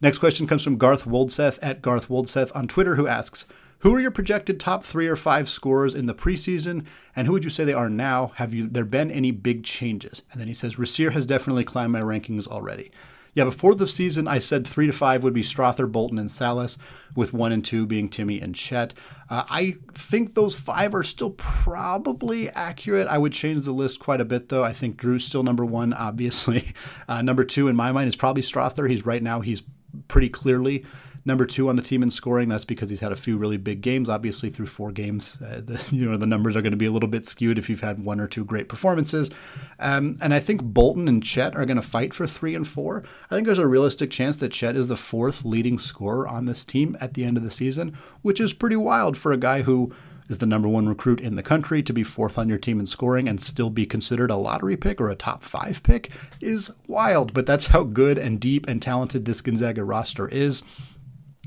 [0.00, 3.46] Next question comes from Garth Woldseth at Garth Woldseth on Twitter, who asks,
[3.84, 7.44] who are your projected top three or five scorers in the preseason, and who would
[7.44, 8.32] you say they are now?
[8.36, 10.22] Have you there been any big changes?
[10.32, 12.90] And then he says Rasir has definitely climbed my rankings already.
[13.34, 16.78] Yeah, before the season, I said three to five would be Strawther, Bolton, and Sallis,
[17.14, 18.94] with one and two being Timme and Chet.
[19.28, 23.06] Uh, I think those five are still probably accurate.
[23.08, 24.64] I would change the list quite a bit, though.
[24.64, 26.72] I think Drew's still number one, obviously.
[27.06, 28.88] Uh, number two, in my mind, is probably Strawther.
[28.88, 29.62] He's right now, he's
[30.08, 30.84] pretty clearly
[31.24, 32.48] number two on the team in scoring.
[32.48, 34.08] That's because he's had a few really big games.
[34.08, 36.92] Obviously, through four games, uh, the, you know the numbers are going to be a
[36.92, 39.30] little bit skewed if you've had one or two great performances.
[39.78, 43.04] Um, and I think Bolton and Chet are going to fight for three and four.
[43.30, 46.64] I think there's a realistic chance that Chet is the fourth leading scorer on this
[46.64, 49.92] team at the end of the season, which is pretty wild for a guy who
[50.28, 52.86] is the number one recruit in the country to be fourth on your team in
[52.86, 56.10] scoring and still be considered a lottery pick or a top five pick
[56.40, 57.34] is wild.
[57.34, 60.62] But that's how good and deep and talented this Gonzaga roster is.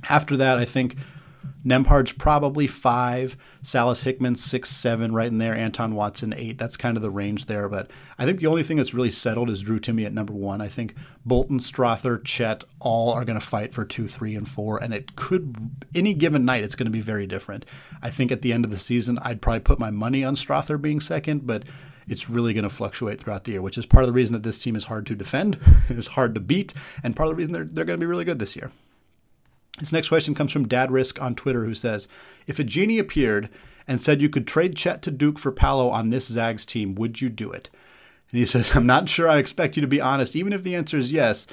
[0.10, 0.96] After that, I think
[1.66, 5.56] Nembhard's probably five, Sallis Hickman six, seven, right in there.
[5.56, 6.58] Anton Watson eight.
[6.58, 7.68] That's kind of the range there.
[7.68, 10.62] But I think the only thing that's really settled is Drew Timme at number one.
[10.62, 14.82] I think Bolton, Strawther, Chet all are going to fight for two, three, and four.
[14.82, 17.66] And it could any given night it's going to be very different.
[18.02, 20.82] I think at the end of the season I'd probably put my money on Strawther
[20.82, 21.66] being second, but
[22.08, 24.44] it's really going to fluctuate throughout the year, which is part of the reason that
[24.44, 27.52] this team is hard to defend, is hard to beat, and part of the reason
[27.52, 28.72] they're, they're going to be really good this year.
[29.80, 32.08] This next question comes from Dad Risk on Twitter, who says,
[32.48, 33.50] "If a genie appeared
[33.88, 37.22] and said you could trade Chet to Duke for Paolo on this Zags team, would
[37.22, 37.70] you do it?"
[38.32, 39.30] And he says, "I'm not sure.
[39.30, 41.46] I expect you to be honest, even if the answer is yes.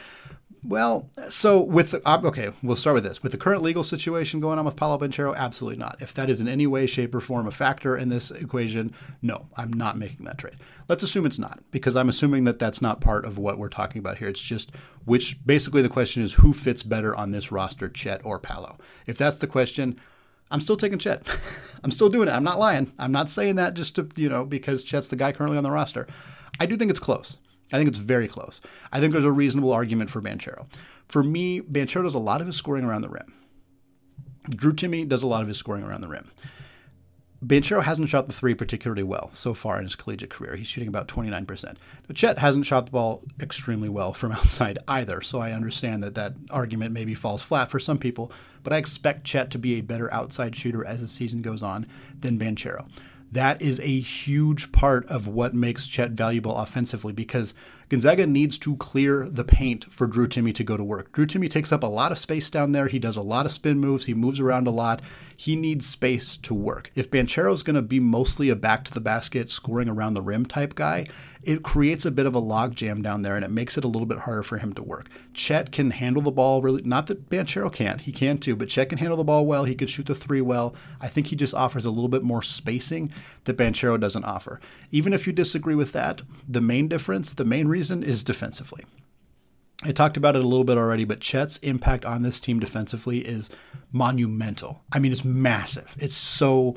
[0.67, 3.23] Well, so with the, uh, okay, we'll start with this.
[3.23, 6.01] With the current legal situation going on with Paolo Banchero, absolutely not.
[6.01, 9.47] If that is in any way, shape, or form a factor in this equation, no,
[9.59, 10.57] I'm not making that trade.
[10.89, 13.99] Let's assume it's not, because I'm assuming that that's not part of what we're talking
[13.99, 14.29] about here.
[14.29, 14.73] It's just
[15.05, 18.79] which basically the question is who fits better on this roster, Chet or Paolo.
[19.07, 20.01] If that's the question,
[20.51, 21.27] I'm still taking Chet.
[21.85, 22.33] I'm still doing it.
[22.33, 22.91] I'm not lying.
[22.99, 25.71] I'm not saying that just to you know because Chet's the guy currently on the
[25.71, 26.07] roster.
[26.59, 27.39] I do think it's close.
[27.73, 28.61] I think it's very close.
[28.93, 30.67] I think there's a reasonable argument for Banchero.
[31.09, 33.33] For me, Banchero does a lot of his scoring around the rim.
[34.51, 36.31] Drew Timme does a lot of his scoring around the rim.
[37.45, 40.57] Banchero hasn't shot the three particularly well so far in his collegiate career.
[40.57, 41.65] He's shooting about 29%.
[41.65, 41.77] Now,
[42.15, 46.35] Chet hasn't shot the ball extremely well from outside either, so I understand that that
[46.51, 50.13] argument maybe falls flat for some people, but I expect Chet to be a better
[50.13, 51.87] outside shooter as the season goes on
[52.19, 52.89] than Banchero
[53.33, 57.55] that is a huge part of what makes Chet valuable offensively because
[57.95, 61.13] Gonzaga needs to clear the paint for Drew Timme to go to work.
[61.13, 62.89] Drew Timme takes up a lot of space down there.
[62.89, 64.07] He does a lot of spin moves.
[64.07, 65.01] He moves around a lot.
[65.37, 66.91] He needs space to work.
[66.97, 70.45] If Banchero's going to be mostly a back to the basket, scoring around the rim
[70.45, 71.07] type guy,
[71.45, 74.07] it creates a bit of a logjam down there and it makes it a little
[74.07, 75.09] bit harder for him to work.
[75.35, 78.89] Chet can handle the ball really, not that Banchero can't, he can too, but Chet
[78.89, 79.65] can handle the ball well.
[79.65, 80.75] He can shoot the three well.
[81.01, 83.13] I think he just offers a little bit more spacing
[83.45, 84.61] that Banchero doesn't offer.
[84.91, 88.85] Even if you disagree with that, the main difference, the main reason is defensively.
[89.83, 93.19] I talked about it a little bit already, but Chet's impact on this team defensively
[93.19, 93.51] is
[93.93, 94.83] monumental.
[94.93, 95.97] I mean, it's massive.
[95.99, 96.77] It's so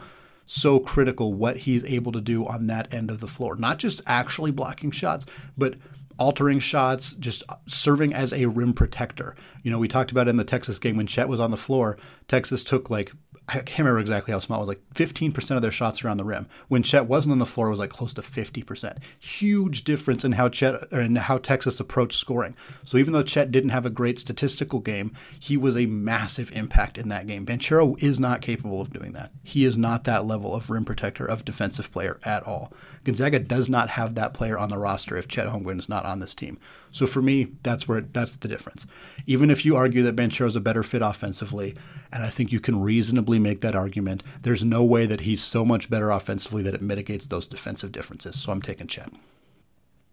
[0.50, 3.58] so critical what he's able to do on that end of the floor.
[3.58, 5.26] Not just actually blocking shots,
[5.58, 5.76] but
[6.18, 9.36] altering shots, just serving as a rim protector.
[9.62, 11.98] You know, we talked about in the Texas game when Chet was on the floor,
[12.28, 13.12] Texas took like
[13.50, 16.26] I can't remember exactly how small it was, like 15% of their shots around the
[16.26, 16.48] rim.
[16.68, 18.98] When Chet wasn't on the floor, it was like close to 50%.
[19.20, 22.58] Huge difference in how Chet and how Texas approached scoring.
[22.84, 26.98] So even though Chet didn't have a great statistical game, he was a massive impact
[26.98, 27.46] in that game.
[27.46, 29.32] Banchero is not capable of doing that.
[29.44, 32.74] He is not that level of rim protector, of defensive player at all.
[33.06, 36.20] Gonzaga does not have that player on the roster if Chet Holmgren is not on
[36.20, 36.60] this team.
[36.92, 38.86] So for me, that's where that's the difference.
[39.26, 41.76] Even if you argue that Banchero is a better fit offensively,
[42.12, 44.24] and I think you can reasonably make that argument.
[44.42, 48.40] There's no way that he's so much better offensively that it mitigates those defensive differences.
[48.40, 49.12] So I'm taking Chet.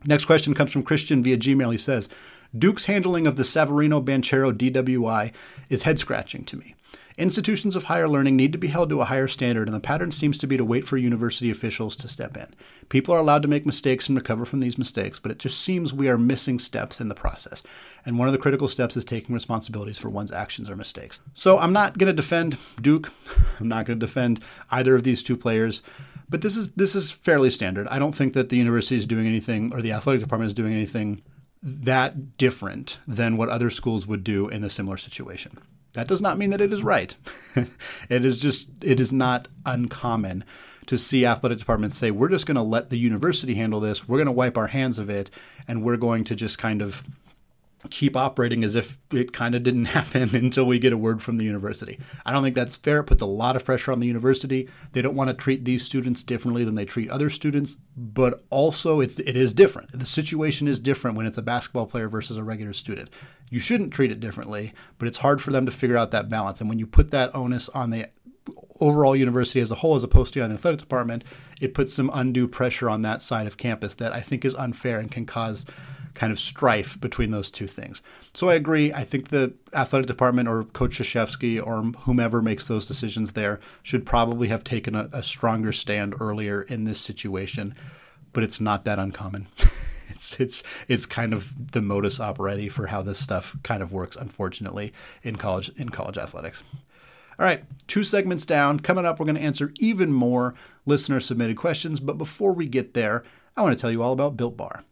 [0.07, 1.73] Next question comes from Christian via Gmail.
[1.73, 2.09] He says,
[2.57, 5.33] Duke's handling of the Savarino Banchero DWI
[5.69, 6.75] is head scratching to me.
[7.17, 10.11] Institutions of higher learning need to be held to a higher standard, and the pattern
[10.11, 12.53] seems to be to wait for university officials to step in.
[12.89, 15.93] People are allowed to make mistakes and recover from these mistakes, but it just seems
[15.93, 17.63] we are missing steps in the process.
[18.05, 21.21] And one of the critical steps is taking responsibilities for one's actions or mistakes.
[21.35, 23.13] So I'm not going to defend Duke.
[23.61, 25.83] I'm not going to defend either of these two players.
[26.29, 27.87] But this is this is fairly standard.
[27.89, 30.73] I don't think that the university is doing anything or the athletic department is doing
[30.73, 31.23] anything
[31.63, 35.59] that different than what other schools would do in a similar situation.
[35.95, 37.17] That does not mean that it is right.
[37.57, 40.45] it is just it is not uncommon
[40.87, 44.07] to see athletic departments say we're just going to let the university handle this.
[44.07, 45.31] We're going to wipe our hands of it
[45.67, 47.05] and we're going to just kind of
[47.91, 51.37] keep operating as if it kind of didn't happen until we get a word from
[51.37, 51.99] the university.
[52.25, 53.01] I don't think that's fair.
[53.01, 54.69] It puts a lot of pressure on the university.
[54.93, 59.01] They don't want to treat these students differently than they treat other students, but also
[59.01, 59.99] it's it is different.
[59.99, 63.11] The situation is different when it's a basketball player versus a regular student.
[63.51, 66.61] You shouldn't treat it differently, but it's hard for them to figure out that balance.
[66.61, 68.09] And when you put that onus on the
[68.81, 71.25] overall university as a whole as opposed to on the athletic department,
[71.61, 74.99] it puts some undue pressure on that side of campus that I think is unfair
[74.99, 75.65] and can cause
[76.15, 78.03] kind of strife between those two things.
[78.33, 78.93] So I agree.
[78.93, 84.07] I think the athletic department or Coach Krzyzewski or whomever makes those decisions there should
[84.07, 87.75] probably have taken a, a stronger stand earlier in this situation,
[88.33, 89.49] but it's not that uncommon.
[90.09, 94.17] it's it's it's kind of the modus operandi for how this stuff kind of works,
[94.17, 96.63] unfortunately, in college in college athletics.
[97.39, 98.79] All right, two segments down.
[98.79, 100.55] Coming up, we're going to answer even more
[100.87, 101.99] listener submitted questions.
[101.99, 103.25] But before we get there,
[103.57, 104.85] I want to tell you all about Built Bar.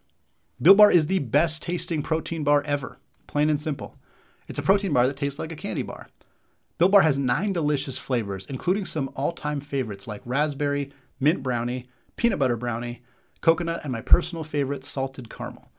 [0.60, 3.96] Built Bar is the best tasting protein bar ever, plain and simple.
[4.48, 6.08] It's a protein bar that tastes like a candy bar.
[6.78, 11.88] Built Bar has nine delicious flavors, including some all time favorites like raspberry, mint brownie,
[12.16, 13.02] peanut butter brownie,
[13.40, 15.70] coconut, and my personal favorite, salted caramel.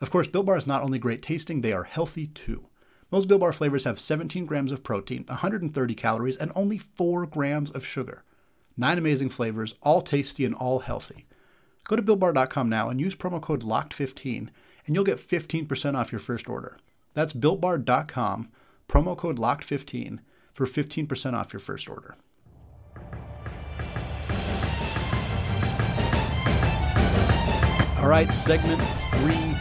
[0.00, 2.66] Of course, Built Bar is not only great tasting, they are healthy too.
[3.10, 7.70] Most Built Bar flavors have 17 grams of protein, 130 calories, and only 4 grams
[7.70, 8.24] of sugar.
[8.76, 11.26] Nine amazing flavors, all tasty and all healthy.
[11.88, 14.48] Go to BuiltBar.com now and use promo code LOCKED15
[14.86, 16.78] and you'll get 15% off your first order.
[17.14, 18.48] That's BuiltBar.com,
[18.88, 20.18] promo code LOCKED15
[20.52, 22.16] for 15% off your first order.
[27.98, 29.56] All right, segment three.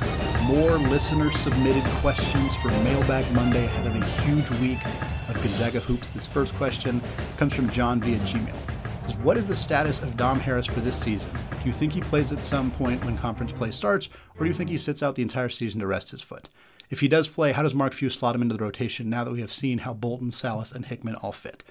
[0.45, 4.85] More listener submitted questions for Mailbag Monday ahead of a huge week
[5.27, 6.09] of Gonzaga Hoops.
[6.09, 7.01] This first question
[7.37, 8.74] comes from John via Gmail
[9.07, 11.29] is what is the status of Dom Harris for this season?
[11.51, 14.53] Do you think he plays at some point when conference play starts, or do you
[14.53, 16.49] think he sits out the entire season to rest his foot?
[16.89, 19.31] If he does play, how does Mark Few slot him into the rotation now that
[19.31, 21.63] we have seen how Bolton, Sallis, and Hickman all fit?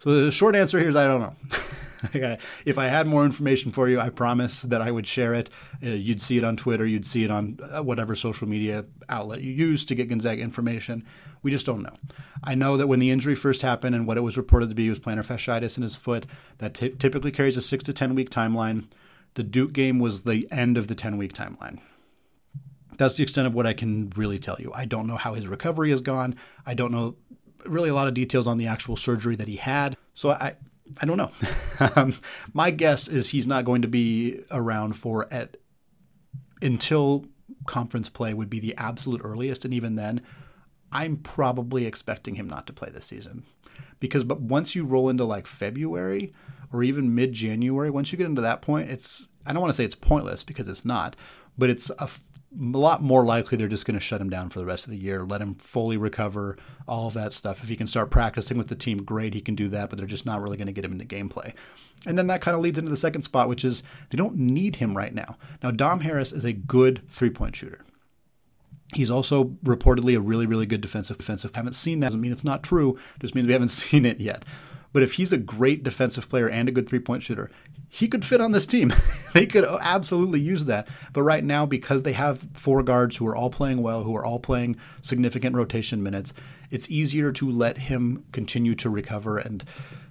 [0.00, 1.34] So the short answer here is I don't know.
[2.64, 5.50] if I had more information for you, I promise that I would share it.
[5.82, 9.40] Uh, you'd see it on Twitter, you'd see it on uh, whatever social media outlet
[9.40, 11.04] you use to get Gonzaga information.
[11.42, 11.94] We just don't know.
[12.42, 14.88] I know that when the injury first happened and what it was reported to be
[14.88, 16.26] was plantar fasciitis in his foot,
[16.58, 18.84] that t- typically carries a six to 10 week timeline.
[19.34, 21.80] The Duke game was the end of the 10 week timeline.
[22.96, 24.70] That's the extent of what I can really tell you.
[24.74, 26.36] I don't know how his recovery has gone.
[26.64, 27.16] I don't know
[27.66, 29.96] really a lot of details on the actual surgery that he had.
[30.14, 30.54] So I,
[31.00, 31.30] I don't know.
[31.96, 32.14] um,
[32.52, 35.56] my guess is he's not going to be around for at
[36.62, 37.26] until
[37.66, 40.20] conference play would be the absolute earliest, and even then,
[40.92, 43.44] I'm probably expecting him not to play this season
[44.00, 46.32] because but once you roll into like February
[46.72, 49.76] or even mid January, once you get into that point, it's I don't want to
[49.76, 51.16] say it's pointless because it's not,
[51.58, 52.08] but it's a
[52.58, 54.90] a lot more likely they're just going to shut him down for the rest of
[54.90, 57.62] the year, let him fully recover, all of that stuff.
[57.62, 60.06] If he can start practicing with the team, great, he can do that, but they're
[60.06, 61.52] just not really going to get him into gameplay.
[62.06, 64.76] And then that kind of leads into the second spot, which is they don't need
[64.76, 65.36] him right now.
[65.62, 67.84] Now, Dom Harris is a good three point shooter.
[68.94, 71.54] He's also reportedly a really, really good defensive defensive.
[71.54, 72.98] Haven't seen that doesn't mean it's not true.
[73.20, 74.44] Just means we haven't seen it yet.
[74.94, 77.50] But if he's a great defensive player and a good three point shooter,
[77.88, 78.94] he could fit on this team.
[79.34, 80.86] they could absolutely use that.
[81.12, 84.24] But right now, because they have four guards who are all playing well, who are
[84.24, 86.32] all playing significant rotation minutes,
[86.70, 89.64] it's easier to let him continue to recover and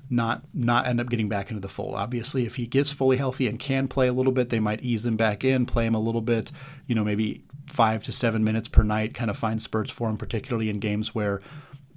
[0.10, 1.96] not not end up getting back into the fold.
[1.96, 5.06] Obviously, if he gets fully healthy and can play a little bit, they might ease
[5.06, 6.52] him back in, play him a little bit,
[6.88, 10.18] you know, maybe five to seven minutes per night, kind of find spurts for him,
[10.18, 11.42] particularly in games where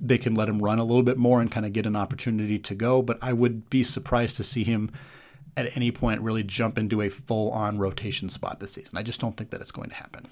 [0.00, 2.58] they can let him run a little bit more and kind of get an opportunity
[2.58, 3.02] to go.
[3.02, 4.90] But I would be surprised to see him
[5.56, 8.98] at any point really jump into a full on rotation spot this season.
[8.98, 10.28] I just don't think that it's going to happen.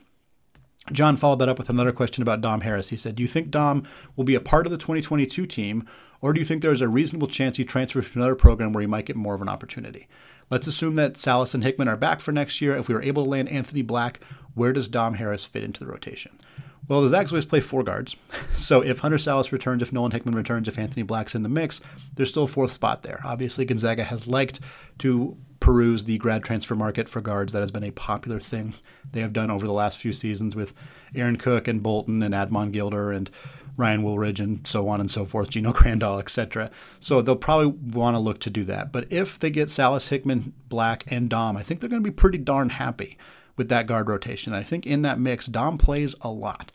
[0.92, 2.90] John followed that up with another question about Dom Harris.
[2.90, 3.84] He said, Do you think Dom
[4.16, 5.88] will be a part of the 2022 team,
[6.20, 8.86] or do you think there's a reasonable chance he transfers to another program where he
[8.86, 10.08] might get more of an opportunity?
[10.50, 12.76] Let's assume that Sallis and Hickman are back for next year.
[12.76, 14.20] If we were able to land Anthony Black,
[14.54, 16.38] where does Dom Harris fit into the rotation?
[16.86, 18.16] Well, the Zags always play four guards.
[18.54, 21.80] So if Hunter Sallis returns, if Nolan Hickman returns, if Anthony Black's in the mix,
[22.14, 23.20] there's still a fourth spot there.
[23.24, 24.60] Obviously, Gonzaga has liked
[24.98, 28.74] to peruse the grad transfer market for guards, that has been a popular thing
[29.12, 30.72] they have done over the last few seasons with
[31.14, 33.30] Aaron Cook and Bolton and Admon Gilder and
[33.76, 36.70] Ryan Woolridge and so on and so forth, Geno Crandall, etc.
[37.00, 38.92] So they'll probably want to look to do that.
[38.92, 42.14] But if they get Sallis, Hickman, Black, and Dom, I think they're going to be
[42.14, 43.18] pretty darn happy
[43.56, 44.52] with that guard rotation.
[44.52, 46.72] I think in that mix, Dom plays a lot.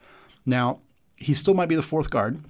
[0.50, 0.80] Now,
[1.16, 2.44] he still might be the fourth guard,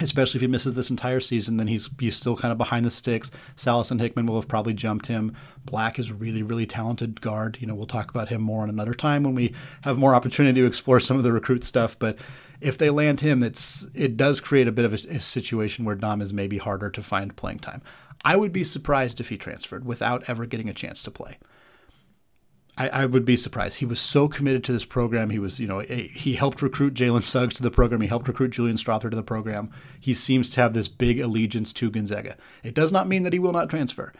[0.00, 2.90] especially if he misses this entire season, then he's he's still kind of behind the
[2.90, 3.30] sticks.
[3.56, 5.34] Sallis and Hickman will have probably jumped him.
[5.64, 7.58] Black is really really talented guard.
[7.60, 10.60] You know, we'll talk about him more on another time when we have more opportunity
[10.60, 11.98] to explore some of the recruit stuff.
[11.98, 12.18] But
[12.60, 15.94] if they land him, it's it does create a bit of a, a situation where
[15.94, 17.82] Dom is maybe harder to find playing time.
[18.24, 21.38] I would be surprised if he transferred without ever getting a chance to play.
[22.78, 23.78] I, I, would be surprised.
[23.78, 25.30] He was so committed to this program.
[25.30, 28.02] He was, you know, a, he helped recruit Jalen Suggs to the program.
[28.02, 29.70] He helped recruit Julian Strawther to the program.
[29.98, 32.36] He seems to have this big allegiance to Gonzaga.
[32.62, 34.12] It does not mean that he will not transfer.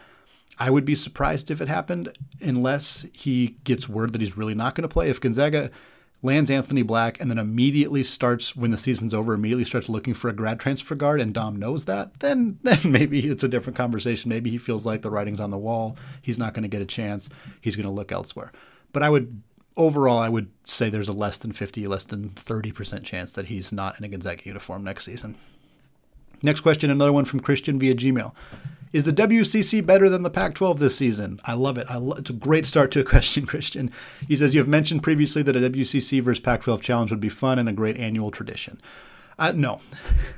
[0.59, 4.75] I would be surprised if it happened unless he gets word that he's really not
[4.75, 5.11] going to play.
[5.11, 5.71] If Gonzaga
[6.27, 10.29] lands Anthony Black, and then immediately starts when the season's over, immediately starts looking for
[10.29, 14.29] a grad transfer guard, and Dom knows that, then then maybe it's a different conversation.
[14.29, 15.97] Maybe he feels like the writing's on the wall.
[16.21, 17.31] He's not going to get a chance.
[17.61, 18.53] He's going to look elsewhere.
[18.93, 19.43] But I would
[19.77, 23.73] overall, I would say there's a less than 50, less than 30% chance that he's
[23.73, 25.37] not in a Gonzaga uniform next season.
[26.43, 28.35] Next question, another one from Christian via Gmail.
[28.97, 31.39] Is the WCC better than the Pac 12 this season?
[31.45, 31.87] I love it.
[31.91, 33.91] I lo- it's a great start to a question, Christian.
[34.27, 37.29] He says, You have mentioned previously that a WCC versus Pac 12 challenge would be
[37.29, 38.81] fun and a great annual tradition.
[39.39, 39.83] Uh, no,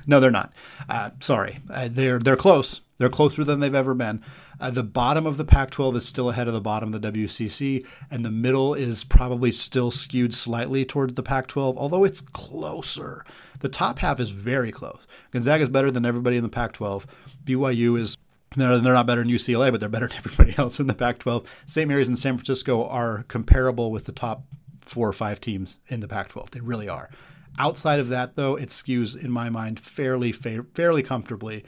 [0.09, 0.53] no, they're not.
[0.89, 2.81] Uh, sorry, uh, they're they're close.
[2.97, 4.25] They're closer than they've ever been.
[4.61, 7.87] Uh, the bottom of the Pac-12 is still ahead of the bottom of the WCC,
[8.11, 13.25] and the middle is probably still skewed slightly towards the Pac-12, although it's closer.
[13.61, 15.07] The top half is very close.
[15.31, 17.05] Gonzaga is better than everybody in the Pac-12.
[17.45, 18.17] BYU is
[18.57, 21.19] they're, they're not better than UCLA, but they're better than everybody else in the Pac
[21.19, 21.49] 12.
[21.67, 21.89] St.
[21.89, 24.45] Mary's and San Francisco are comparable with the top
[24.81, 26.51] four or five teams in the Pac 12.
[26.53, 27.11] They really are.
[27.59, 31.65] Outside of that, though, it skews, in my mind, fairly fairly comfortably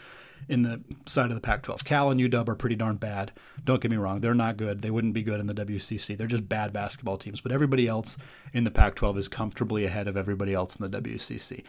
[0.48, 1.84] in the side of the Pac 12.
[1.84, 3.32] Cal and UW are pretty darn bad.
[3.64, 4.82] Don't get me wrong, they're not good.
[4.82, 6.16] They wouldn't be good in the WCC.
[6.16, 7.40] They're just bad basketball teams.
[7.40, 8.16] But everybody else
[8.52, 11.64] in the Pac 12 is comfortably ahead of everybody else in the WCC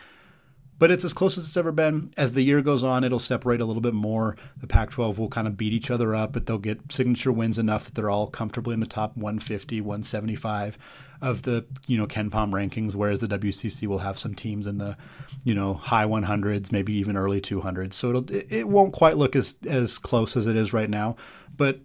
[0.81, 2.11] but it's as close as it's ever been.
[2.17, 4.35] As the year goes on, it'll separate a little bit more.
[4.57, 7.59] The Pac 12 will kind of beat each other up, but they'll get signature wins
[7.59, 10.79] enough that they're all comfortably in the top 150, 175
[11.21, 14.97] of the, you know, KenPom rankings, whereas the WCC will have some teams in the,
[15.43, 17.93] you know, high 100s, maybe even early 200s.
[17.93, 21.15] So it'll, it won't quite look as, as close as it is right now,
[21.55, 21.79] but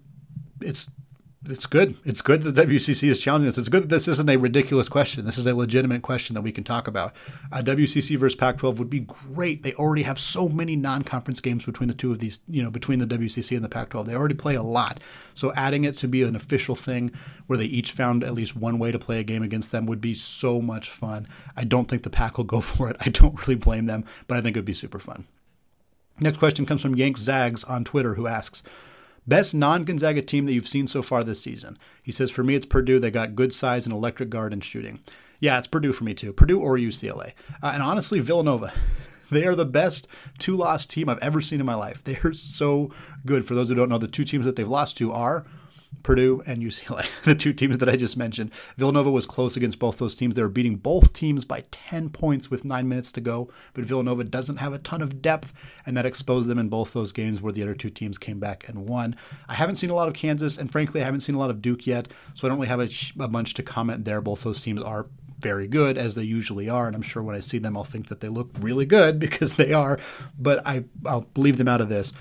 [0.63, 0.89] it's
[1.49, 1.97] it's good.
[2.05, 3.59] It's good that the WCC is challenging this.
[3.59, 5.25] It's good that this isn't a ridiculous question.
[5.25, 7.15] This is a legitimate question that we can talk about.
[7.53, 9.63] Uh, WCC versus Pac-12 would be great.
[9.63, 12.41] They already have so many non-conference games between the two of these.
[12.49, 15.01] You know, between the WCC and the Pac-12, they already play a lot.
[15.35, 17.13] So adding it to be an official thing
[17.47, 20.01] where they each found at least one way to play a game against them would
[20.01, 21.27] be so much fun.
[21.57, 22.97] I don't think the Pac will go for it.
[23.01, 25.27] I don't really blame them, but I think it would be super fun.
[26.19, 28.63] Next question comes from Yank Zags on Twitter, who asks.
[29.27, 31.79] Best non Gonzaga team that you've seen so far this season.
[32.03, 32.99] He says, for me, it's Purdue.
[32.99, 35.01] They got good size and electric guard and shooting.
[35.41, 36.33] Yeah, it's Purdue for me too.
[36.33, 37.33] Purdue or UCLA.
[37.63, 38.73] Uh, and honestly, Villanova.
[39.29, 40.07] They are the best
[40.39, 42.05] two loss team I've ever seen in my life.
[42.05, 42.93] They are so
[43.25, 43.45] good.
[43.45, 45.45] For those who don't know, the two teams that they've lost to are
[46.07, 48.53] Purdue and UCLA, the two teams that I just mentioned.
[48.77, 50.37] Villanova was close against both those teams.
[50.37, 54.23] They were beating both teams by 10 points with nine minutes to go, but Villanova
[54.23, 55.53] doesn't have a ton of depth,
[55.85, 58.69] and that exposed them in both those games where the other two teams came back
[58.69, 59.17] and won.
[59.49, 61.61] I haven't seen a lot of Kansas, and frankly, I haven't seen a lot of
[61.61, 64.21] Duke yet, so I don't really have a, a bunch to comment there.
[64.21, 65.09] Both those teams are
[65.41, 68.11] very good as they usually are, and I'm sure when I see them, I'll think
[68.11, 69.99] that they look really good because they are.
[70.39, 72.13] But I I'll leave them out of this.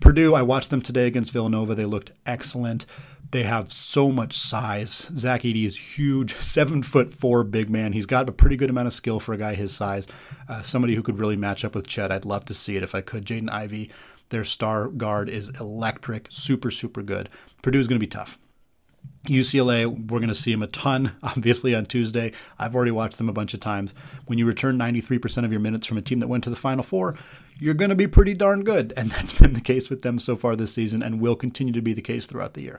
[0.00, 1.76] Purdue, I watched them today against Villanova.
[1.76, 2.86] They looked excellent.
[3.32, 5.10] They have so much size.
[5.16, 7.94] Zach Edey is huge, seven foot four big man.
[7.94, 10.06] He's got a pretty good amount of skill for a guy his size.
[10.48, 12.12] Uh, somebody who could really match up with Chet.
[12.12, 13.24] I'd love to see it if I could.
[13.24, 13.90] Jaden Ivey,
[14.28, 17.30] their star guard, is electric, super, super good.
[17.62, 18.38] Purdue's going to be tough.
[19.26, 22.32] UCLA, we're going to see them a ton, obviously, on Tuesday.
[22.58, 23.94] I've already watched them a bunch of times.
[24.26, 26.82] When you return 93% of your minutes from a team that went to the Final
[26.82, 27.16] Four,
[27.58, 28.92] you're going to be pretty darn good.
[28.94, 31.80] And that's been the case with them so far this season and will continue to
[31.80, 32.78] be the case throughout the year.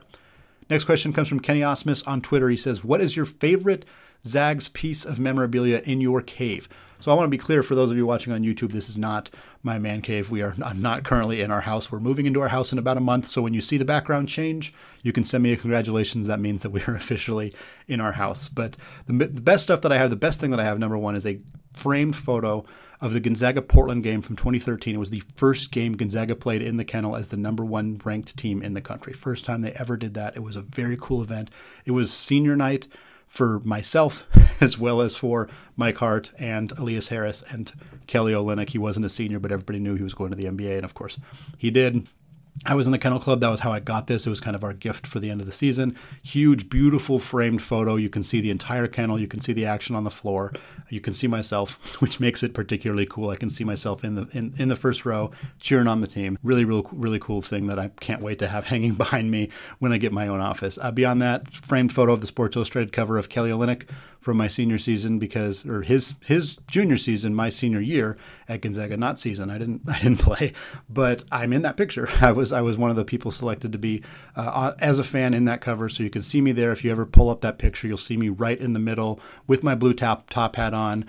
[0.70, 2.48] Next question comes from Kenny Osmus on Twitter.
[2.48, 3.84] He says, What is your favorite
[4.26, 6.68] Zags piece of memorabilia in your cave.
[7.00, 8.96] So I want to be clear for those of you watching on YouTube, this is
[8.96, 9.28] not
[9.62, 10.30] my man cave.
[10.30, 11.92] We are not currently in our house.
[11.92, 13.26] We're moving into our house in about a month.
[13.26, 16.26] So when you see the background change, you can send me a congratulations.
[16.26, 17.52] That means that we are officially
[17.86, 18.48] in our house.
[18.48, 21.16] But the best stuff that I have, the best thing that I have, number one,
[21.16, 21.38] is a
[21.72, 22.64] framed photo
[23.00, 24.94] of the Gonzaga Portland game from 2013.
[24.94, 28.36] It was the first game Gonzaga played in the kennel as the number one ranked
[28.36, 29.12] team in the country.
[29.12, 30.36] First time they ever did that.
[30.36, 31.50] It was a very cool event.
[31.84, 32.86] It was senior night
[33.26, 34.26] for myself
[34.60, 37.72] as well as for Mike Hart and Elias Harris and
[38.06, 38.70] Kelly Olynyk.
[38.70, 40.94] He wasn't a senior, but everybody knew he was going to the NBA, and of
[40.94, 41.18] course
[41.58, 42.06] he did.
[42.66, 43.40] I was in the Kennel Club.
[43.40, 44.26] That was how I got this.
[44.26, 45.96] It was kind of our gift for the end of the season.
[46.22, 47.96] Huge, beautiful framed photo.
[47.96, 49.18] You can see the entire kennel.
[49.18, 50.52] You can see the action on the floor.
[50.88, 53.30] You can see myself, which makes it particularly cool.
[53.30, 56.38] I can see myself in the in, in the first row cheering on the team.
[56.42, 59.50] Really, really, really cool thing that I can't wait to have hanging behind me
[59.80, 60.78] when I get my own office.
[60.80, 63.88] Uh, beyond that, framed photo of the Sports Illustrated cover of Kelly Olynyk
[64.20, 68.16] from my senior season because or his his junior season, my senior year
[68.48, 69.50] at Gonzaga, not season.
[69.50, 70.52] I didn't I didn't play,
[70.88, 72.08] but I'm in that picture.
[72.20, 74.02] I was I was one of the people selected to be
[74.36, 76.72] uh, as a fan in that cover, so you can see me there.
[76.72, 79.62] If you ever pull up that picture, you'll see me right in the middle with
[79.62, 81.04] my blue top top hat on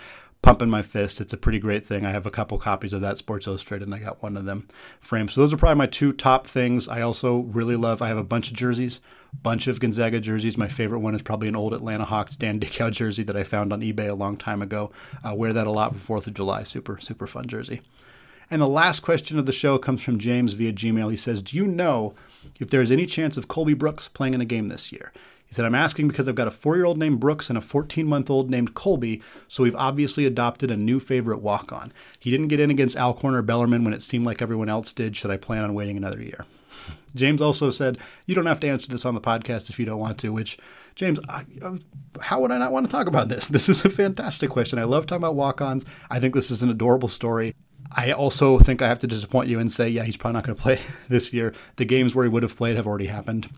[0.45, 1.19] pumping my fist.
[1.19, 2.05] It's a pretty great thing.
[2.05, 4.67] I have a couple copies of that Sports Illustrated, and I got one of them
[4.99, 5.31] framed.
[5.31, 6.87] So those are probably my two top things.
[6.87, 7.99] I also really love.
[7.99, 9.01] I have a bunch of jerseys,
[9.41, 10.55] bunch of Gonzaga jerseys.
[10.55, 13.73] My favorite one is probably an old Atlanta Hawks Dan Dickau jersey that I found
[13.73, 14.91] on eBay a long time ago.
[15.23, 16.61] I wear that a lot for Fourth of July.
[16.61, 17.81] Super super fun jersey.
[18.49, 21.09] And the last question of the show comes from James via Gmail.
[21.09, 22.13] He says, "Do you know
[22.59, 25.11] if there is any chance of Colby Brooks playing in a game this year?"
[25.45, 27.61] He said, I'm asking because I've got a four year old named Brooks and a
[27.61, 31.93] 14 month old named Colby, so we've obviously adopted a new favorite walk on.
[32.19, 35.15] He didn't get in against Alcorn or Bellarmine when it seemed like everyone else did.
[35.15, 36.45] Should I plan on waiting another year?
[37.15, 39.99] James also said, You don't have to answer this on the podcast if you don't
[39.99, 40.57] want to, which,
[40.95, 41.45] James, I,
[42.21, 43.47] how would I not want to talk about this?
[43.55, 44.79] This is a fantastic question.
[44.79, 45.85] I love talking about walk ons.
[46.09, 47.55] I think this is an adorable story.
[47.91, 50.55] I also think I have to disappoint you and say, yeah, he's probably not going
[50.57, 50.79] to play
[51.09, 51.53] this year.
[51.75, 53.49] The games where he would have played have already happened.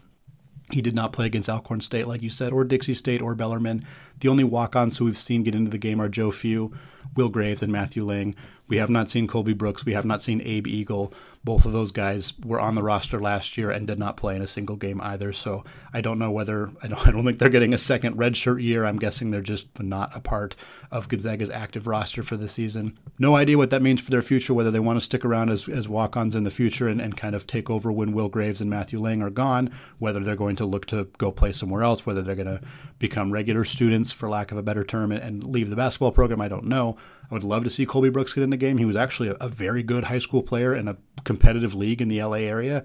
[0.71, 3.85] He did not play against Alcorn State, like you said, or Dixie State or Bellarmine.
[4.19, 6.73] The only walk ons who we've seen get into the game are Joe Few,
[7.15, 8.35] Will Graves, and Matthew Lang.
[8.67, 9.85] We have not seen Colby Brooks.
[9.85, 11.13] We have not seen Abe Eagle.
[11.43, 14.41] Both of those guys were on the roster last year and did not play in
[14.41, 15.31] a single game either.
[15.31, 15.63] So
[15.93, 18.85] I don't know whether I don't, I don't think they're getting a second redshirt year.
[18.85, 20.55] I'm guessing they're just not a part
[20.91, 22.97] of Gonzaga's active roster for the season.
[23.17, 24.53] No idea what that means for their future.
[24.53, 27.35] Whether they want to stick around as, as walk-ons in the future and, and kind
[27.35, 29.71] of take over when Will Graves and Matthew Lang are gone.
[29.99, 32.05] Whether they're going to look to go play somewhere else.
[32.05, 32.61] Whether they're going to
[32.99, 36.41] become regular students, for lack of a better term, and, and leave the basketball program.
[36.41, 36.97] I don't know.
[37.29, 38.77] I would love to see Colby Brooks get in the game.
[38.77, 42.07] He was actually a, a very good high school player in a competitive league in
[42.07, 42.83] the LA area.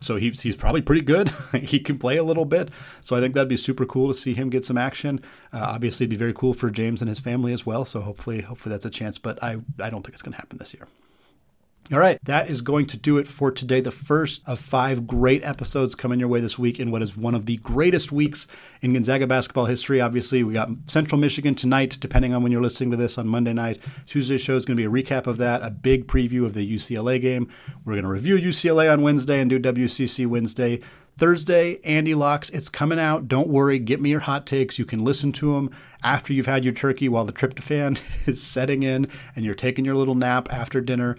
[0.00, 1.30] So he's, he's probably pretty good.
[1.60, 2.70] he can play a little bit.
[3.02, 5.20] So I think that'd be super cool to see him get some action.
[5.52, 7.84] Uh, obviously, it'd be very cool for James and his family as well.
[7.84, 9.18] So hopefully, hopefully that's a chance.
[9.18, 10.86] But I, I don't think it's going to happen this year.
[11.92, 13.80] All right, that is going to do it for today.
[13.80, 17.36] The first of five great episodes coming your way this week in what is one
[17.36, 18.48] of the greatest weeks
[18.82, 20.00] in Gonzaga basketball history.
[20.00, 23.52] Obviously, we got Central Michigan tonight, depending on when you're listening to this on Monday
[23.52, 23.80] night.
[24.04, 26.74] Tuesday's show is going to be a recap of that, a big preview of the
[26.74, 27.48] UCLA game.
[27.84, 30.80] We're going to review UCLA on Wednesday and do WCC Wednesday.
[31.18, 33.26] Thursday, Andy Locks, it's coming out.
[33.26, 34.78] Don't worry, get me your hot takes.
[34.78, 35.70] You can listen to them
[36.02, 39.94] after you've had your turkey while the tryptophan is setting in and you're taking your
[39.94, 41.16] little nap after dinner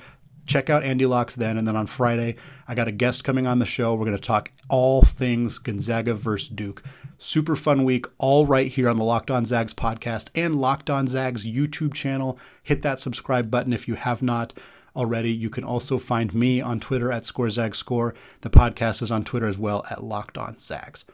[0.48, 1.58] check out Andy Locks then.
[1.58, 2.36] And then on Friday,
[2.68, 3.94] I got a guest coming on the show.
[3.94, 6.84] We're going to talk all things Gonzaga versus Duke.
[7.20, 11.08] Super fun week, all right here on the Locked On Zags podcast and Locked On
[11.08, 12.40] Zags YouTube channel.
[12.64, 14.54] Hit that subscribe button if you have not
[14.96, 15.32] already.
[15.32, 18.16] You can also find me on Twitter at ScoreZagsScore.
[18.42, 21.06] The podcast is on Twitter as well at Locked On Zags.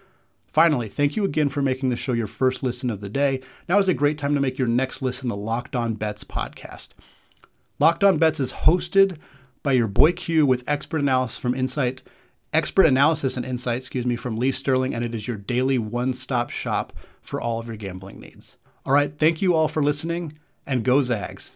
[0.47, 3.41] Finally, thank you again for making the show your first listen of the day.
[3.67, 6.89] Now is a great time to make your next listen the Locked On Bets podcast.
[7.83, 9.17] Locked On Bets is hosted
[9.61, 12.01] by your boy Q with expert analysis from Insight,
[12.53, 16.49] expert analysis and insight, excuse me, from Lee Sterling, and it is your daily one-stop
[16.49, 18.55] shop for all of your gambling needs.
[18.85, 20.31] All right, thank you all for listening,
[20.65, 21.51] and go Zags.